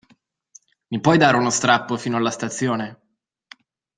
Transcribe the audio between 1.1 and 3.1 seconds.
dare uno strappo fino alla stazione?